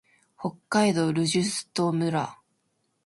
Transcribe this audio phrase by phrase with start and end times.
[0.35, 2.11] 北海道留寿都村